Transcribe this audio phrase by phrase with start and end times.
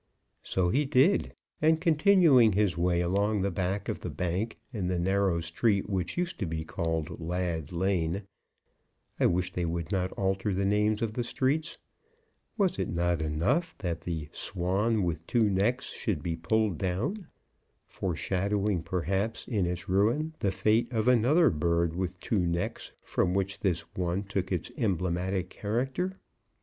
[0.41, 4.97] So he did; and continuing his way along the back of the Bank and the
[4.97, 8.23] narrow street which used to be called Lad Lane,
[9.19, 11.77] I wish they would not alter the names of the streets;
[12.57, 17.27] was it not enough that the "Swan with Two Necks" should be pulled down,
[17.85, 23.59] foreshadowing, perhaps, in its ruin the fate of another bird with two necks, from which
[23.59, 26.17] this one took its emblematic character?